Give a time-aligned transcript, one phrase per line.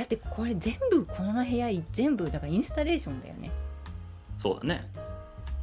[0.00, 3.50] だってこれ全部この部屋全部だからインスタレーションだよね。
[4.38, 4.90] そうだね。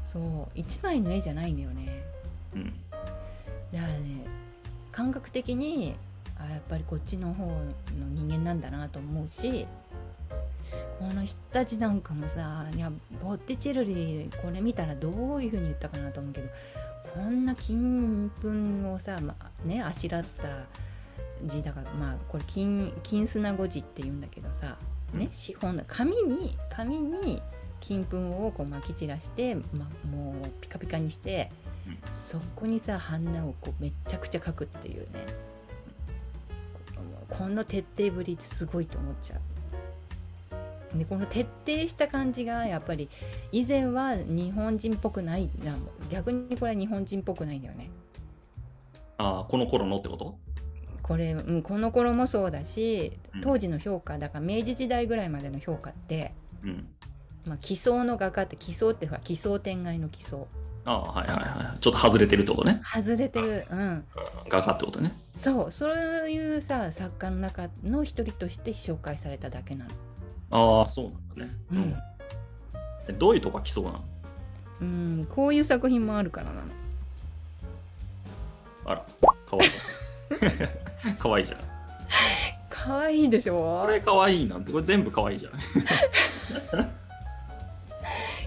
[0.08, 2.04] そう一枚の絵じゃないんだよね。
[2.54, 2.63] うん。
[3.73, 4.23] だからね
[4.92, 5.96] 感覚的に
[6.38, 7.63] あやっぱりこっちの方の
[8.13, 9.65] 人間なんだなと思うし
[10.99, 12.91] この人たちなんかもさいや
[13.23, 16.47] ボッティチェルリこれ見たらどういう風に言ったかなと思うけど
[17.15, 20.43] こんな金粉をさ、まあ、ねあしらった
[21.45, 24.77] 字だからまあこれ金金砂語字って言うんだけどさ
[25.13, 27.41] ね資本紙に紙に
[27.79, 31.51] 金粉をこう巻き散らして、まあ、もうピカピカにして、
[31.86, 31.97] うん。
[32.31, 35.08] そこにさ花をこうめっちゃくちゃ描くっていうね。
[37.30, 40.97] ここの徹底ぶりすごいと思っちゃう。
[40.97, 43.09] でこの徹底した感じがやっぱり
[43.52, 45.75] 以前は日本人っぽくないな。
[46.09, 47.92] 逆にこれは日本人っぽくないんだよね。
[49.17, 50.38] ああこの頃のってこと？
[51.08, 53.42] これ、うん、この頃もそうだしうん。
[53.42, 56.88] 当時の評価だから明治時代ぐらいまでの評価って、うん。
[57.45, 60.48] まあ、奇想の画家って奇想ってほら奇想天外の奇想。
[60.84, 62.81] ああはいはいはいちょっと外れてるってことね。
[62.84, 63.66] 外れてる。
[63.70, 64.06] うん。
[64.50, 65.14] 画家ってことね。
[65.38, 65.72] そう。
[65.72, 69.92] そういうさ作家の中の一人として紹介されただけなの。
[70.50, 71.59] ああそうなんだね。
[71.74, 71.96] うん、
[73.09, 74.02] えどういうとこが来そうなの？
[74.80, 76.62] うん、こういう作品もあるからなの。
[78.86, 79.06] あら
[79.46, 79.70] かわいい
[81.20, 81.59] かわいいじゃん。
[82.70, 83.84] 可愛いでしょ？
[83.86, 85.53] これかわいいなんてこれ全部かわいいじゃん。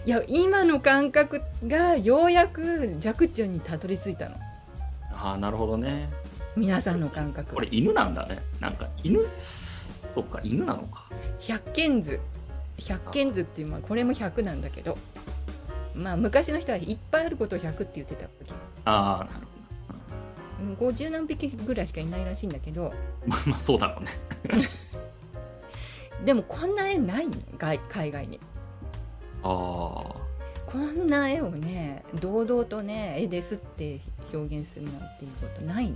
[0.06, 4.36] いや今の感覚がようやく弱中にたどり着いたの。
[5.12, 6.08] ああなるほどね。
[6.56, 7.54] 皆さんの感覚。
[7.54, 8.40] これ犬なんだね。
[8.60, 9.20] なんか犬？
[10.14, 11.04] そっか犬なのか。
[11.40, 12.18] 百軒図。
[12.78, 14.96] 百軒図っていうまあこれも100なんだけど。
[15.94, 18.52] まあ昔の人はいっぱいあることを100って言ってたわけ。
[18.86, 19.49] ああなるほうん
[20.60, 22.90] 50何匹ぐらいしかいないらしいんだけど。
[22.90, 22.92] ど
[23.26, 24.04] まあまあそうだろう
[24.58, 24.68] ね。
[26.24, 27.34] でもこんな絵ないの？
[27.58, 28.40] 外海外に。
[29.42, 29.46] あ
[30.66, 34.00] こんな絵をね堂々とね絵ですって
[34.32, 35.92] 表現するなんていうことない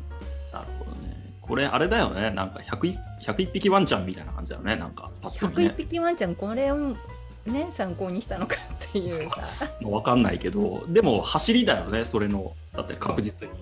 [0.53, 1.15] なるほどね。
[1.41, 2.31] これあれだよね。
[2.31, 4.77] なんか 101, 101匹ワンちゃんみたいな感じだよね。
[4.77, 6.97] なんかパッと見101ね匹ワンちゃんこれを
[7.45, 8.59] ね参考にしたのかっ
[8.93, 9.29] ていう。
[9.53, 10.85] さ わかんないけど。
[10.89, 12.53] でも走りだよねそれの。
[12.73, 13.55] だって確実に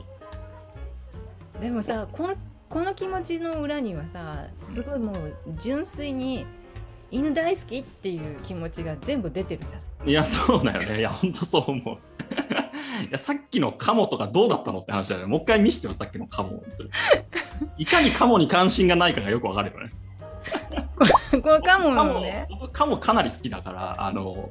[1.63, 2.35] でもさこの
[2.69, 6.45] この気持ちの裏にはさすごいもう純粋に
[7.13, 10.09] 犬大好きっていう気持ちが全部出てるじゃん。
[10.09, 10.99] いやそうだよね。
[10.99, 11.99] いやほんとそう思う。
[13.07, 15.27] いやさっきのカモとかどうだったのって話だよね。
[15.27, 16.65] もう一回見してよさっきのカモ。
[17.79, 19.93] いかにカモに関心がないかがよくわかるよね。
[21.43, 22.49] このカモのね。
[22.51, 24.51] 僕カモかなり好きだからあの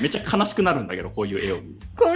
[0.00, 1.80] めっちゃ悲しくなるんだけどこういう絵を見る。
[1.96, 2.14] この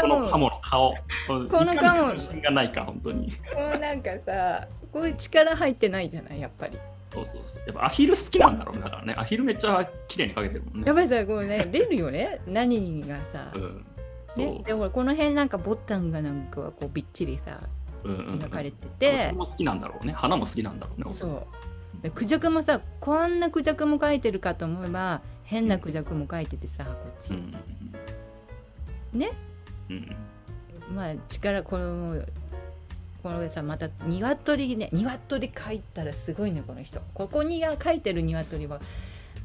[0.00, 0.94] このカモの顔。
[1.26, 3.30] このカモ関心がないか本当に。
[3.32, 3.38] こ
[3.74, 6.78] うなんかさこういう力入ってないじゃないやっぱり。
[7.12, 7.62] そうそうそう。
[7.66, 9.14] やっぱアヒル好きなんだろうねだからね。
[9.16, 10.82] アヒルめっちゃ綺麗に描けてるもんね。
[10.86, 12.40] やっぱりさこうね出るよね。
[12.46, 13.86] 何がさ、うん。
[14.28, 17.60] そね、うでほらこの辺なんかボタンがなんかはこうびっちりさ
[18.04, 18.38] うんうんうん。
[18.40, 20.12] 描かれてそてれ、も好きなんだろうね。
[20.12, 22.02] 花も好きなんだろうねそう。
[22.02, 27.58] でクジャクもさこんなクジャクも描いてるかと思えば変なクジャクも描いててさこっち、うんね
[29.14, 29.53] うんうん
[30.94, 32.22] まあ力この
[33.22, 37.00] このさまた鶏ね鶏描いたらすごいねこの人。
[37.14, 38.80] ここにが描いてる鶏は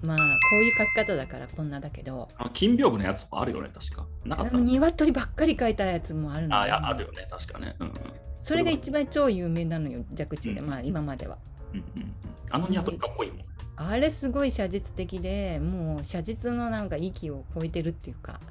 [0.03, 0.23] まあこ
[0.57, 2.27] ういう描き方だからこんなだけど。
[2.38, 4.05] あ金屏風のやつとかあるよね確か。
[4.25, 4.57] なかった？
[4.57, 6.59] 鶏ばっかり描いたやつもあるの。
[6.59, 7.75] あいやあるよね確かね。
[7.79, 7.94] うんうん。
[8.41, 10.67] それが一番超有名なのよ弱地で、うん。
[10.67, 11.38] まあ今までは。
[11.73, 12.13] うんうんうん。
[12.50, 13.45] あのニワトリかっこいいもん。
[13.77, 18.41] あれすごい写実的でもう写実のなんか域を超えてるっていうか。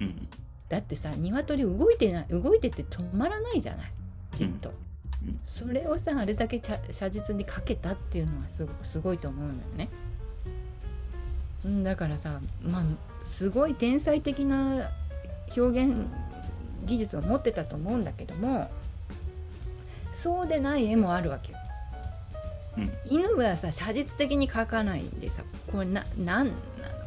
[0.00, 0.28] うん
[0.68, 3.90] だってさ鶏動いてない動いてて止まらないじゃない？
[4.34, 4.68] じっと、
[5.24, 5.40] うん。
[5.46, 9.88] それをさあれだけ写写実に描けたっていうのはすごすごいと思うんだよね。
[11.64, 12.84] うんだからさまあ
[13.24, 14.90] すごい天才的な
[15.56, 16.06] 表現
[16.84, 18.70] 技術を持ってたと思うんだけども
[20.12, 21.57] そうでない絵もあるわけよ
[22.76, 22.90] うん。
[23.04, 25.42] 犬はさ写実的に描かないんでさ
[25.72, 26.52] これななんな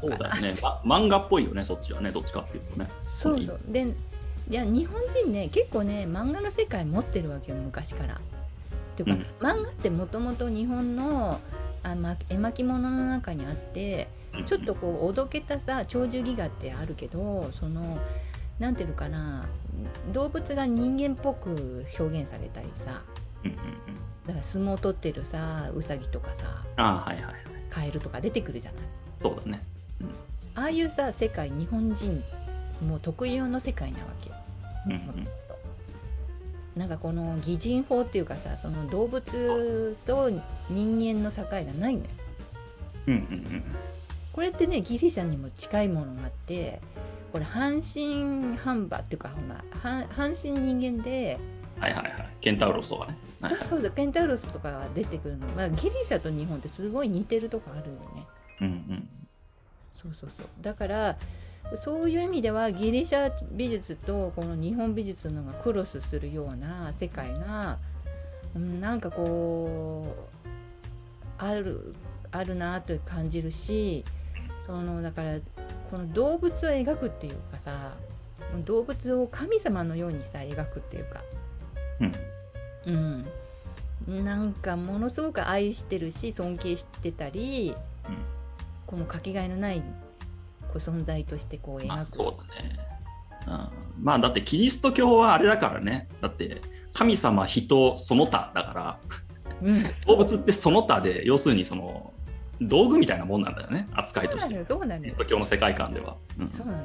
[0.02, 0.30] そうのかな？
[0.30, 0.62] だよね。
[0.62, 2.90] ま漫画っぽいよねそっちはねどっちかっていうとね。
[3.08, 3.60] そうそう。
[3.68, 3.94] で
[4.50, 8.16] いや日本人ね結構ね漫画の世界持ってるわけよ昔から。
[8.16, 8.18] っ
[8.98, 9.62] ていうか、うん。
[9.62, 11.40] 漫画ってもともと日本の
[11.84, 14.08] あ、ま、絵巻物の中にあって
[14.46, 18.00] ちょっとこうおどけたさ鳥獣戯画ってあるけどその
[18.60, 19.46] なんていうのかな
[20.14, 23.02] 動物が人間っぽく表現されたりさ
[23.44, 23.96] うんうんうん。
[24.28, 27.36] だから相撲を取ってるさウサギとかさああはいはいはい。
[27.70, 28.82] カエルとか出てくるじゃない。
[29.18, 29.62] そうだね。
[30.56, 32.24] ああいうさ世界日本人
[32.86, 34.30] もう特有の世界なわけ。
[34.30, 34.36] よ。
[34.88, 34.94] うん。
[35.06, 35.32] もっと。
[36.76, 40.30] なんかこの擬人法っていうかさその動物と
[40.70, 42.06] 人間の境がないのよ。
[43.08, 43.64] うんうん
[44.32, 46.80] これってねギリシャにも近いものがあって
[47.34, 51.61] これ半身半馬っていうかほら半半身人間でうん。
[51.82, 52.14] はいはいはい。
[52.40, 53.18] ケンタウロスとかね。
[53.42, 58.28] はいそうそうそうケンタウロスとかが出てくるの、まあ、ギリシャと日本ってすごい似てるとこあるよね
[58.62, 59.10] うんうん。
[59.94, 61.18] そうそうそうだから
[61.76, 67.78] そういう意味ではギリシャ美術とこの日本美術のがクロスするような世界が、
[68.56, 70.06] うん、なんかこ
[70.46, 70.48] う
[71.38, 71.96] ある
[72.32, 74.04] あるなと感じるし
[74.66, 75.40] そのだから
[75.90, 77.94] この動物を描くっていうかさ
[78.66, 81.22] 動物を神様のようにさ描くっていうか
[82.86, 83.26] うん。
[84.08, 87.76] うん、なんかものすごく愛してるし尊敬してたり、
[88.08, 88.32] うん
[88.92, 89.82] このかけがえのない
[90.68, 92.80] こう存在としてこうまあ描く、そうだね。
[93.48, 93.50] う
[94.02, 96.10] ん、まあだってキリスト教はあれだからね。
[96.20, 96.62] だって
[96.94, 99.00] 神様、人、その他だから、
[99.62, 102.12] うん、 動物ってその他で、要するにその
[102.62, 104.50] 道具みたいなもんなんだよね、扱いとして。
[104.50, 106.18] キリスト教の世界観では。
[106.38, 106.50] うん。
[106.50, 106.84] そうなのよ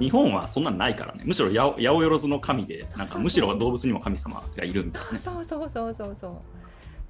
[0.00, 1.22] 日本はそんなんないからね。
[1.24, 5.18] むしろ八百万万の神で、なんかむしろ動物にも神様がいるみたいなね。
[5.18, 6.36] そうそうそうそうそう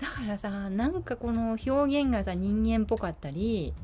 [0.01, 3.75] だからさなんかこの表現がさ人間っぽかったり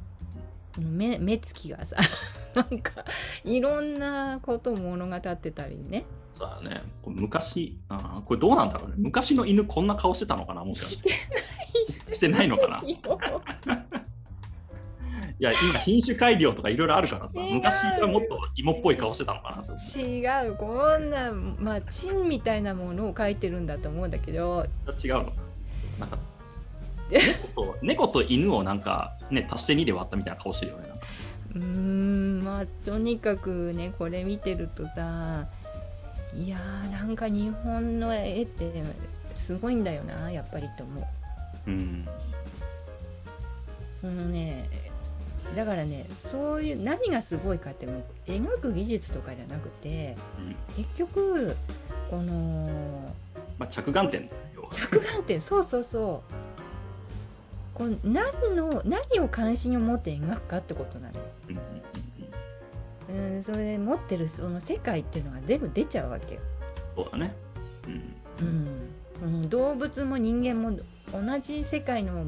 [0.79, 1.97] 目目つきがさ
[2.55, 3.05] なんか
[3.45, 6.83] いろんなことを物語ってたりねそうだね。
[7.07, 8.95] 昔あー、これどうなんだろうね。
[8.99, 11.15] 昔の犬こんな顔してたのかなもしかし。
[11.93, 12.69] しててない してないのか
[13.67, 13.86] なな
[15.39, 19.75] いや、今品種改良とかいろいろあるからさ、昔はもっと芋っぽい顔してたのかなと。
[19.75, 24.67] 違うこんなまあチンみたいなものを描いてるんだと思うんだけど。
[25.05, 25.33] 違うの。
[25.99, 26.19] なんか
[27.11, 30.89] 猫と猫と犬をなんかね足して2で割ったみたいな顔してるよね
[31.55, 35.47] うーんまあとにかくねこれ見てるとさ
[36.35, 38.73] いやーなんか日本の絵って
[39.35, 41.71] すごいんだよなやっぱりと思う。
[41.71, 42.09] うん。
[44.01, 44.69] そのね
[45.55, 50.57] だからねそういう何がすごいかってもう描く技術とかじゃなくてうん。
[50.77, 51.57] 結局
[52.11, 53.15] この
[53.59, 54.29] まあ着眼点。
[54.71, 56.35] 着眼点そうそうそう。
[57.75, 61.15] こう何の何を関心を持って描くかってことなの。
[61.15, 61.21] よ。
[63.09, 66.41] うんそれで持ってるその世界っていうのが全部出ちゃうわけよ。
[66.97, 67.35] そうだね。
[67.87, 68.47] うん。
[69.25, 70.79] うん、うん動物も人間も
[71.13, 72.25] 同じ世界の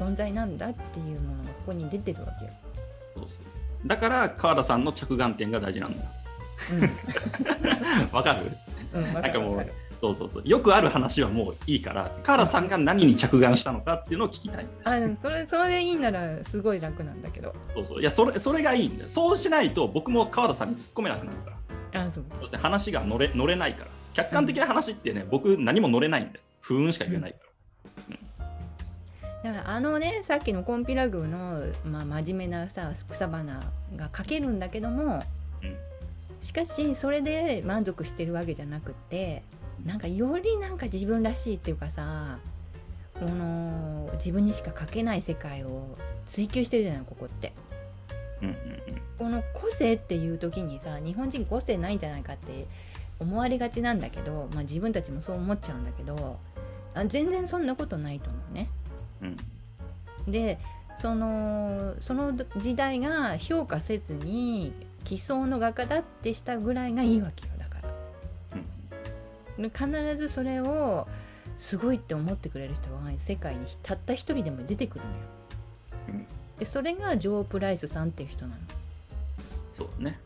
[0.00, 2.50] 存在なんだっていうものがここに出てるわけよ。
[3.14, 6.04] そうそうだから川田さんの着眼点が大事なんだ。
[8.12, 8.50] わかる？
[8.92, 9.66] うん、なんかもう
[9.98, 10.42] そうそうそう。
[10.46, 14.66] よくある話はもういいから川田さんが何に着眼したのかっていうのを聞きたい。
[14.84, 17.54] あうんそれそれでいいならすごい楽なんだけど。
[17.74, 18.00] そうそう。
[18.00, 19.08] いやそれそれがいいんだよ。
[19.10, 21.50] そうしないと僕も川田さんに突っ込めなくなるか
[21.92, 22.02] ら。
[22.06, 22.24] あそう。
[22.40, 23.90] そして話が乗れ乗れないから。
[24.12, 26.40] 客観的な話ってね、僕何も乗れないんで。
[26.60, 27.38] 不運しか言えないか
[28.10, 28.16] ら、
[29.42, 33.60] だからあのねさっきのコンピラグの、まあ、真面目なさ草花
[33.96, 35.22] が描けるんだけども
[35.62, 35.76] うん
[36.42, 39.42] しかしそれで満足してるわけじゃなくって
[39.84, 42.38] なんかよりなんか自分らしいっていうかさ
[43.18, 45.96] この自分にしか描けない世界を
[46.26, 47.52] 追求してるじゃないここって。
[48.42, 48.56] うんうん
[49.20, 52.66] この個性っていう時にさ日本人個性ないんじゃないかって
[53.18, 56.38] 思われがちなんだけど、まあ、自分たちもそう思っちゃうんだけど
[56.94, 58.70] あ全然そんなことないと思うね。
[60.28, 60.58] で
[61.00, 64.72] そのその時代が評価せずに
[65.04, 67.88] 奇想の画家だってしたぐらいがいいわけよだから。
[69.58, 69.62] うん。
[69.62, 71.08] で必ずそれを
[71.58, 75.16] すごいって思ってくれる人は世界にたった一人でも出てくるのよ。
[76.08, 76.26] うん。
[76.58, 78.60] でそれがジョー・プライスさんっていう人なの。
[79.72, 80.20] そうだね。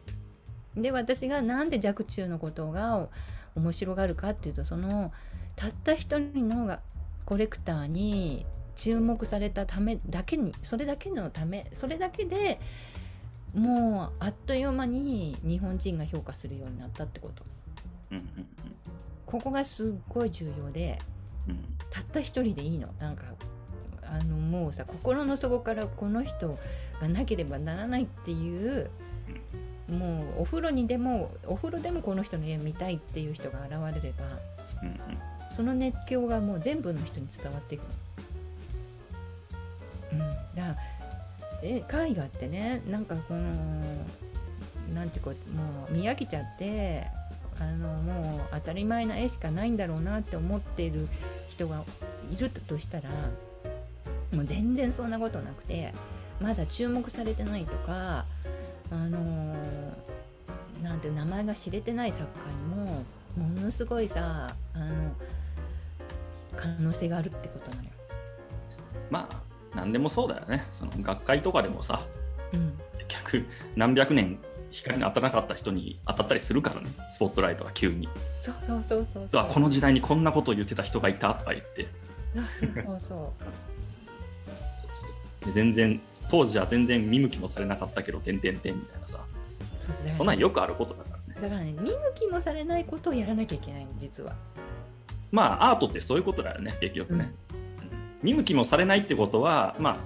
[0.76, 3.08] で私がなんで若冲のことが
[3.54, 5.12] 面白がるかっていうとその
[5.54, 6.80] たった一人のが
[7.26, 8.44] コレクターに
[8.76, 12.60] 注目されたためだけにそれだけのためそれだけで
[13.54, 17.44] もうあっという間に日本人が評価するようになったってこと。
[18.10, 18.24] うんうん
[19.26, 21.00] ここがすっごい重要で
[21.48, 21.58] うん。
[21.90, 22.88] たった一人でいいの。
[23.00, 23.24] なんか
[24.02, 26.58] あのもうさ心の底からこの人
[27.00, 28.90] がなければならないっていう
[29.90, 34.24] もうお風呂にでもお風呂でもこの人の絵見たいっていう人が現れれば
[34.82, 34.98] うんうん。
[35.56, 37.88] その熱狂がもう全部の人に伝わっていくの。
[40.14, 40.76] うん、だから
[41.62, 43.40] え絵画ってねなんかこの
[44.94, 45.34] なんていうかも
[45.90, 47.06] う見飽きちゃって
[47.60, 51.08] あのもう当たり前な絵しかないんだろうなって思っている
[51.48, 51.82] 人が
[52.32, 53.10] いるとしたら
[54.32, 55.94] もう全然そんなことなくて
[56.40, 58.24] まだ注目されてないとか
[58.90, 59.54] あの
[60.82, 63.04] なんて名前が知れてない作家にも
[63.36, 65.12] ものすごいさあの
[66.56, 67.90] 可能性があるってことなのよ。
[69.10, 69.43] まあ
[69.74, 70.64] 何でもそうだよね。
[70.72, 72.00] その学会とかでもさ
[72.52, 72.78] うん。
[73.08, 74.38] 結局何百年
[74.70, 76.88] 光に当たらなかった人に当たったりするからね。
[77.10, 78.08] スポットライトが急に。
[78.34, 79.42] そうそうそうそううそう。
[79.42, 81.86] わこの時代にこんなことを言ってた人がいたとか言って。
[82.84, 83.32] そうそ
[85.46, 86.00] う 全然
[86.30, 89.20] 当時は全然見向きもされなかったけど点々点みたいなさ。
[89.86, 91.40] そうだよそんなんよくあることだからね。
[91.40, 94.34] だからね見向きもされないことをやらなきゃいけないの実は。
[95.30, 97.43] まあアートってそういうことだよね結局ね、うん
[98.24, 99.96] 見向きもされないってことはまあ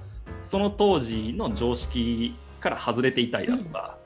[0.42, 3.96] その当時の常識から外れていたいだとか、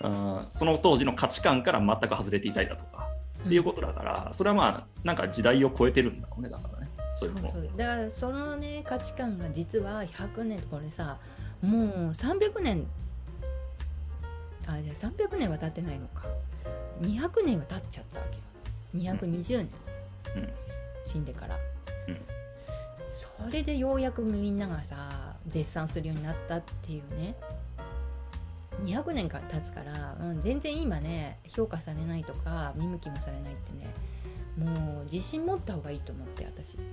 [0.00, 0.46] うん。
[0.48, 3.08] その当時の価値観から全く外れていたいだとか、
[3.44, 6.88] っていうことだからそれはまあなんか時代を超えてるんだろうねだからね
[7.18, 7.42] そういうの。
[7.76, 11.18] だからそのね価値観が実は100年これさ
[11.60, 12.86] もう300年
[14.66, 16.22] あじゃあ300年は経ってないのか。
[17.00, 18.36] 200年は経っちゃったわけ
[18.98, 19.14] よ。
[19.14, 19.68] 220年、
[20.36, 20.48] うん。
[21.04, 21.56] 死んでから、
[22.08, 22.20] うん。
[22.26, 22.39] そ
[23.50, 27.36] れでようやくみんながさ絶賛するようになったっていうね。
[28.84, 33.92] 200年か経つから、うん、全然今ね評価されないとか見向きもされないってね
[34.56, 36.78] もう自信持った方がいいと思って私。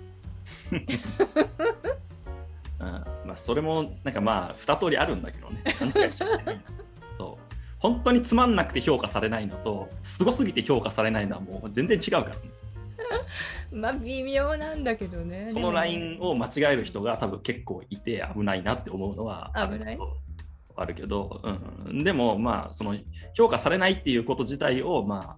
[2.79, 5.63] うんまあ、それもなんかまあ二通りあるんだけどね。
[5.79, 6.61] 勘違いしちゃってね
[7.17, 7.43] そう。
[7.79, 12.35] 本当につまんなくて評価されないのとすごすぎて評価されないのはもう全然違うからね。
[13.71, 15.49] まあ微妙なんだけどね。
[15.51, 19.97] そのラインを間違える人が多分結構いて危ないなって思うのはある危ない？
[20.75, 21.41] あるけど、
[21.87, 22.95] うん、でもまあその
[23.33, 25.37] 評価されないっていうこと自体をま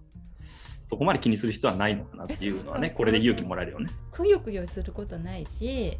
[0.82, 3.90] そこまで気にする必要はないのかなっていうのはねこれで勇気もらえるよね。
[4.12, 5.98] くよくよすることないし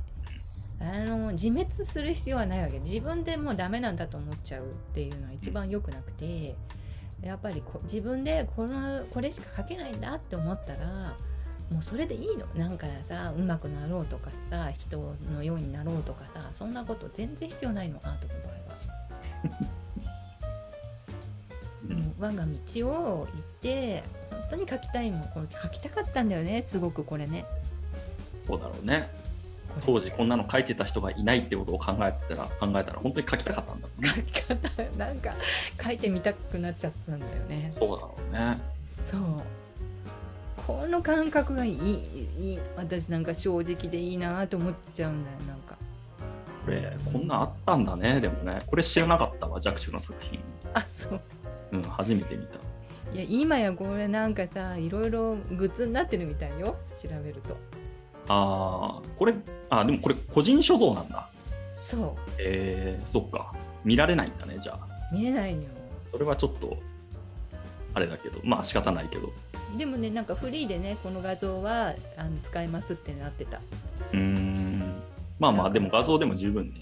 [0.78, 2.78] あの自滅する必要はないわけ。
[2.80, 6.56] 自分でもうダメなんだと思っちゃうっていうのは一番良くなくて
[7.22, 11.16] やっぱりこ自分でこのこれしか書けないんだって思ったら
[11.70, 18.58] もうそれでいいのなんかさうまくなろうとかさ人のようになろうとかさそんなこと全然必要ないのアートの場合は。
[19.64, 19.80] うん
[21.90, 27.46] もう我が道を行って本当に書きたいもんこれ書きたかったんだよねすごくこれね。
[28.46, 29.08] そうだろうね
[29.86, 34.08] 当時こんなの書いてた人がいないってことを考えてたら考えたら本当に書きたかったんだろうね。
[34.08, 35.32] 書き方なんか
[35.82, 38.58] 書いてみたくなっちゃったんだよねそうだろうね。
[39.10, 39.20] そう
[40.70, 45.76] この感覚がいいいい私なんか正直でいいなと思っちゃうんだよなんか
[46.64, 50.38] これこんなんあったんだねでもねこれ知らなかったわ弱中の作品。
[50.74, 51.20] あそう
[51.72, 52.58] うん初めて見た。
[53.14, 57.56] いや今やこれなんかさいろいろグッズになってるみたいよ調べると
[58.28, 59.34] ああこれ
[59.70, 61.28] あでもこれ個人所蔵なんだ。
[61.82, 63.52] そえー、そっか
[63.84, 64.86] 見られないんだねじゃあ。
[65.12, 65.68] う見えないのよ
[66.10, 66.78] それはちょっと
[67.94, 69.32] あれだけどまあ仕方ないけど。
[69.76, 73.58] でもねなんかフリーでねこの画像はあの使えますってなってた。
[73.58, 75.02] うーん。
[75.38, 76.72] まあまあでも画像でも十分ね。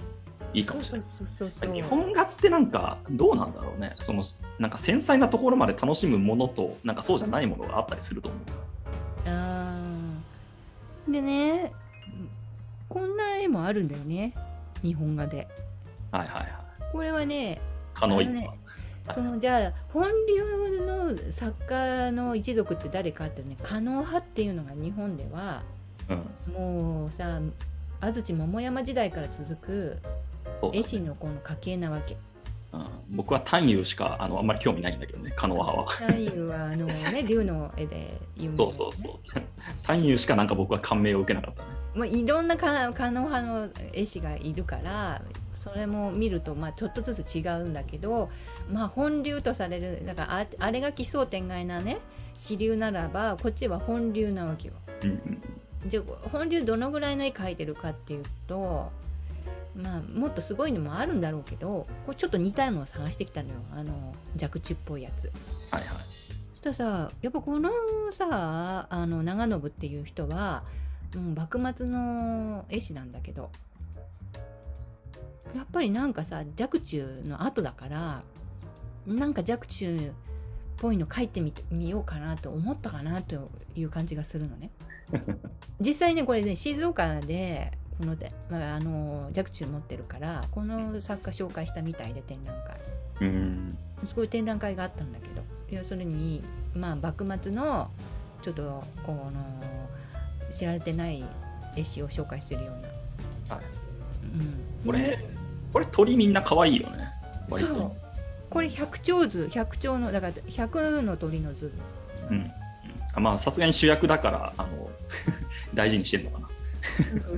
[0.54, 1.72] いいかもしれない。
[1.74, 3.94] 日本画ってなんかどうなんだろうね。
[4.00, 4.24] その
[4.58, 8.40] なんか繊細なところまで楽しむものとなんかそうじゃないものがあったりすると思う。
[9.26, 11.12] あー。
[11.12, 11.72] でね
[12.88, 14.32] こんな絵もあるんだよね。
[14.82, 15.46] 日本画で。
[16.10, 16.50] はいはいはい。
[16.92, 17.60] これはね
[17.92, 18.50] 可能一あのね
[19.14, 25.62] そのじゃあ本流の作家の一族って誰かっていうね狩野派っていうのが日本では
[26.08, 26.52] うん。
[26.54, 27.40] もうさ
[28.00, 29.98] 安土桃山時代から続く
[30.72, 32.16] 絵師のこの家系なわけ。
[32.70, 32.86] うん、
[33.16, 35.88] 僕は単遊しかあのあんまり興味ないんだけどね狩野派は。
[35.88, 39.12] 太夫はあのね 龍の絵で有名そうそうそう。
[39.82, 41.68] 単遊しかなんか僕は感銘を受けなかったね。
[41.94, 45.22] まあ、いろんなか狩野派の絵師がいるから
[45.58, 48.30] それも見るとまあちょっとずつ違うんだけど、
[48.70, 51.98] まあ、本流とされるだからああれが奇想天外なね
[52.34, 54.74] 支流ならばこっちは本流なわけよ。
[55.86, 58.90] じゃあ本流どのぐらいの絵描いてるかっていうと
[59.76, 65.26] まあもっとすごいのもあるんだろうけどこれちょっと似たのを探してきたのよあの弱中っぽいやつ。
[65.70, 66.28] はいはい
[66.62, 67.70] そしたらさやっぱこの
[68.12, 70.64] さあの長信っていう人は、
[71.14, 73.50] うん、幕末の絵師なんだけど
[75.54, 78.22] やっぱりなんかさ若冲の後だから
[79.06, 80.12] なんか若冲っ
[80.76, 84.70] ぽいの描いてみてみようかなと思ったかなという感じがするのね。
[85.80, 92.76] 実際ねこれね静岡でこので、まあ、あの若冲持ってるからこの作家紹介したみたいで展覧会。
[93.20, 97.90] うんそういう展覧会があったんだけど要するにまあ幕末の
[98.42, 99.30] ちょっとこの
[100.52, 101.24] 知られてない
[101.76, 102.80] 絵師を紹介するよう
[103.48, 103.64] な、はい
[104.24, 104.26] う
[104.84, 105.37] ん、これで
[105.78, 107.08] これ鳥みんな可愛いよね。
[107.48, 107.74] 割と。
[107.74, 107.92] そう
[108.50, 109.48] これ百鳥図。
[109.52, 111.72] 百鳥のだから百の鳥の図。
[112.30, 112.36] うん。
[112.36, 112.50] うん。
[113.14, 114.90] あまあさすがに主役だからあの
[115.74, 116.48] 大事にしてるのかな。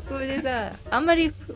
[0.09, 1.55] それでさあんまりふ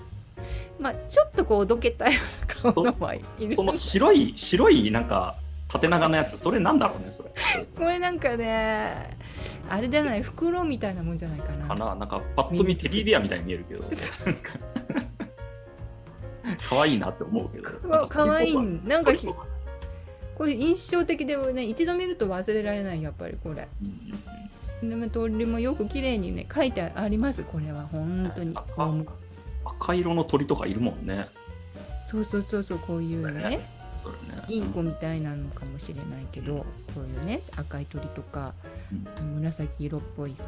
[0.78, 2.18] まあちょっとこうおどけたよ
[2.62, 3.56] うな顔のはいる。
[3.56, 5.36] その白い白いなんか
[5.68, 6.36] 縦長のやつ。
[6.38, 7.30] それなんだろうねそれ。
[7.76, 9.16] これなんかね
[9.70, 10.22] あれじゃない？
[10.22, 11.66] 袋みたいなもんじゃないかな。
[11.68, 11.94] かな。
[11.94, 13.84] なんかパッと見テディベアみたいに見えるけど
[16.56, 17.88] 可愛いなって思うけど。
[17.88, 18.54] わ可愛い。
[18.84, 19.12] なんか
[20.36, 23.68] これ印象的でね一度見ると忘れられないやっぱりこれ。
[23.82, 28.54] うんでも鳥もよく綺麗にね書いてありますこれは本当に。
[28.56, 28.92] 赤
[29.64, 31.28] 赤色の鳥とかいるもんね。
[32.10, 33.60] そうそうそうそうこういうね。
[34.02, 34.44] それね。
[34.48, 36.66] インコみたいなのかもしれないけど、こ
[36.98, 38.52] ういうね赤い鳥とか
[39.18, 39.26] うん。
[39.36, 40.44] 紫色っぽいさ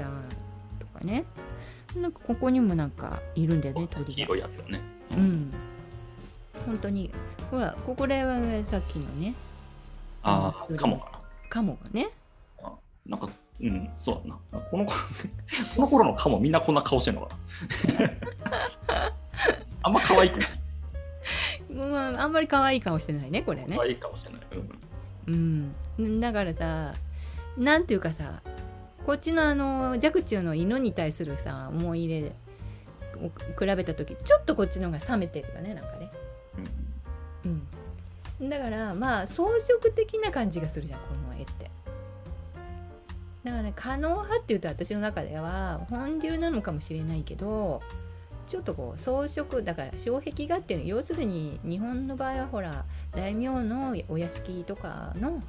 [0.79, 1.25] とかね。
[1.97, 4.81] なんかここにもなんかいるんだよね鳥黄が色いやつよね。
[5.13, 5.51] うん
[6.65, 7.11] 本当に。
[7.51, 9.29] ほらここれはさっきのね。
[9.29, 9.35] うん
[10.29, 12.11] ああカモかカモがね。
[12.61, 12.73] な
[13.07, 13.29] なんか
[13.61, 14.61] うんそうだな。
[14.71, 14.97] この頃
[15.77, 17.37] この頃のカモみんなこんな顔してんのか
[17.99, 18.11] な。
[19.83, 20.49] あんま可愛くない。
[21.75, 23.77] まああんまり可愛い顔してないねこれね。
[23.77, 24.41] 可愛い顔してない、
[25.29, 25.75] うん。
[25.99, 26.21] うん。
[26.21, 26.95] だからさ
[27.57, 28.43] なんていうかさ
[29.07, 32.33] こっちのあの若冲の犬に対するさ思い入れ
[33.25, 36.11] を比べた時ちょっとこっちの方が冷めてるよねなんかね
[37.45, 38.49] うん。
[38.49, 41.71] だからまあ装飾的な感じがするじゃんこの絵って。
[43.45, 47.81] だからね可能派っていうと私の中では本流なのかもしれないけど
[48.49, 55.43] ちょっとこう装飾だから障壁画っていうの要するに日本の場合はほら大名のお屋敷とかの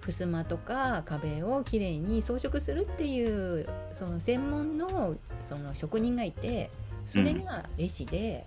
[0.00, 3.66] 襖とか壁をきれいに装飾するっていう
[3.98, 5.16] その専門の
[5.48, 6.70] その職人がいて
[7.06, 8.46] それが絵師で、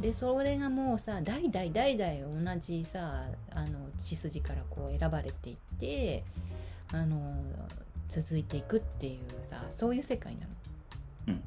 [0.00, 6.22] でそれがもうさ代々代々同じさあの血筋からこう選ばれていって
[6.92, 7.34] あの
[8.08, 10.46] 続いていくっていうさそういう世界なの。
[11.28, 11.42] うん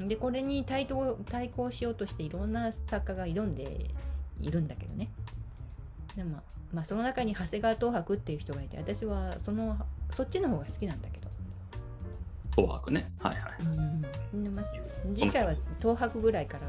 [0.00, 0.08] うん。
[0.08, 3.86] でこれに対等対抗しようとしていろんな作家が挑んで
[4.40, 5.10] いるんだけどね。
[6.16, 6.38] でも
[6.72, 9.76] まあその中に長谷川東博っていう人がいて私はその
[10.10, 11.28] そっちの方が好きなんだけど、
[12.56, 13.12] 紅白ね。
[13.18, 13.52] はいはい。
[13.62, 13.66] う
[14.36, 14.42] ん。
[14.44, 14.64] でまあ、
[15.14, 16.62] 次回は東博ぐらいから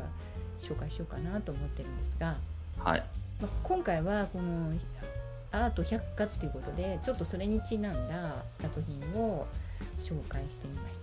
[0.63, 2.35] 紹介しようかなと思ってるんですが、
[2.79, 3.03] はい。
[3.41, 4.71] まあ、今回はこの
[5.51, 9.45] アート百科っていうことでちょっとそれにちなんだ作品を
[10.01, 10.99] 紹介してみまし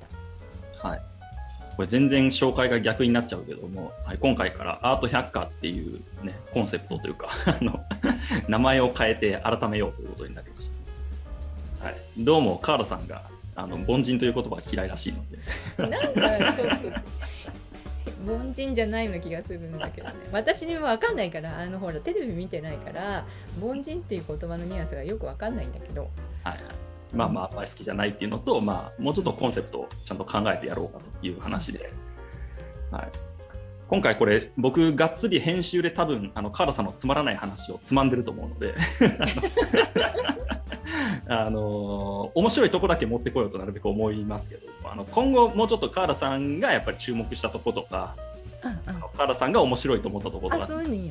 [0.81, 0.88] た。
[0.88, 1.03] はい。
[1.77, 7.81] これ全然紹介が逆になっちゃうけども、はい、今回からアート百科っていう、ね、コンセプトというか あの
[8.49, 10.70] 名前を変えて改めようということになりまし
[11.81, 13.23] た、はい、どうもカーラさんが
[13.57, 15.38] あの凡人という言葉が嫌いらしいので。
[15.79, 16.20] なんか
[18.26, 20.14] 凡人じゃないような気がするんだけどね。
[20.33, 23.26] 私にも分かんないからあのほらテレビ見てないから
[23.61, 26.11] 凡人っていう言葉のニュアンスがよく分かんないんだけど。
[26.44, 26.61] はい
[27.12, 31.92] まあまああんまり好きじゃないっていうのと、まあ、もうちょっとコンセプトをちゃんと考えてやろうかという話で、
[32.92, 33.09] はい、
[33.88, 38.74] 今回これ僕がっつり編集で多分あのカーラさんのつまらない話をつまんでると思うので。
[41.33, 48.16] あの面白いとこだけ持ってこようとなるべく思いますけどあの今後もうちょっとカーラさんがやっぱり注目したとことか
[48.64, 50.69] ああのカーラさんが面白いと思ったとことか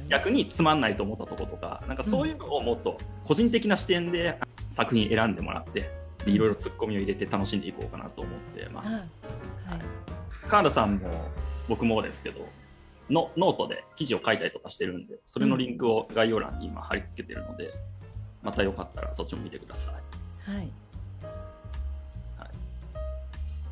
[0.09, 4.37] 逆につまんないと思ったとことかなんかそういうのをもっと個人的な視点で
[4.71, 5.89] 作品選んでもらって
[6.25, 8.93] でいろいろツッコミを入れて楽しんでいこうかなと思ってます。
[8.93, 9.81] あはい。
[10.49, 11.09] カールさんも
[11.69, 12.45] 僕もですけど
[13.09, 17.73] のノートで記事を書いたりとかしてるんでそれのリンクを概要欄に今貼り付けてるので、
[18.41, 19.91] またよかったらそっちも見てくださ
[20.47, 20.51] い。
[20.51, 20.71] はい。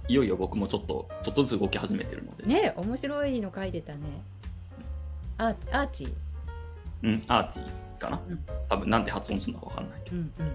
[0.09, 0.13] い。
[0.13, 3.99] よいよ僕もちょっとちょっとずつ動き始めてるので、ね面白いの書いてたね。
[5.37, 6.13] アーアーチー？
[7.03, 8.39] うん、アーティーかな、うん。
[8.69, 10.51] 多分なんて発音するのかわかんないけど、うんうん。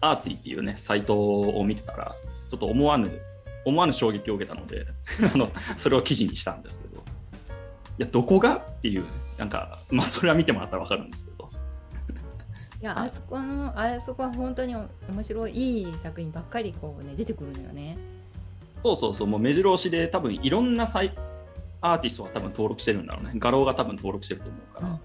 [0.00, 2.14] アーティーっていうねサイトを見てたら
[2.50, 3.10] ちょっと思わぬ
[3.64, 4.86] 思わぬ衝撃を受けたので
[5.34, 7.00] あのそれを記事にしたんですけど。
[7.98, 8.56] いやどこが？
[8.56, 9.04] っていう
[9.38, 11.44] なんかまあそれは見てもらったら分かるんですけど
[12.82, 14.88] いやあそこのあそこは本当に面
[15.22, 17.96] 白いいい作品ばっかりこうね出てくるのよね。
[18.82, 21.12] そうそうそうもう目白押しで多分いろんなサイ
[21.82, 23.32] アーティストは多分登録してるんだろうね。
[23.36, 25.00] 画廊が多分登録してると思うから、うん。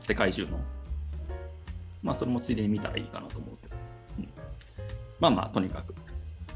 [0.00, 0.58] 世界中の。
[2.02, 3.74] まあそれもついでに見たらいいかなと思うけど、
[4.18, 4.28] うん。
[5.18, 5.94] まあまあとにかく、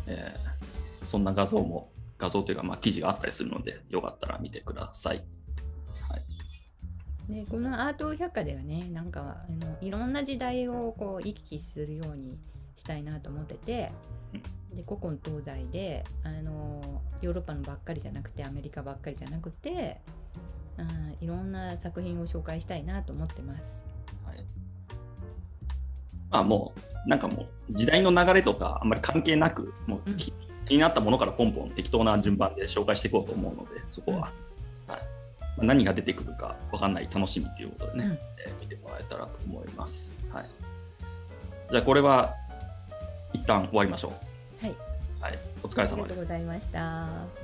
[0.07, 0.51] えー
[1.11, 5.17] そんな画像も画像というかまあ記事があったりするのでよかったら見てください。
[6.09, 6.23] はい、
[7.31, 12.37] でこのアート百科ではねなんかあのいろんな時代をこう行き来するように
[12.77, 13.93] したいなと思ってて
[14.75, 20.01] で古今東西であのヨーロッパのばっかりじゃなくてアメリカばっかりじゃなくて
[20.77, 23.85] あーいろんな作品を紹介したいなと思ってます。
[24.25, 24.37] はい。
[26.31, 26.73] まあも
[27.05, 30.17] うなんかもう時代の流れとかあんまり関係なくもううん。
[30.17, 30.33] き
[30.67, 34.50] 気になったものからポンポン適当な順番で紹介していこうと思うのでそこは、はいま
[35.61, 40.11] 何が出てくるか分かんない楽しみということでね、うんえー見てもらえたらと思います。
[40.33, 40.47] はい、
[41.71, 42.35] じゃあこれは
[43.33, 44.13] 一旦終わりましょ
[44.63, 44.67] う。
[44.67, 44.75] はい
[45.21, 46.17] はい、お疲れ様ですありがとう。
[46.17, 47.40] ございました。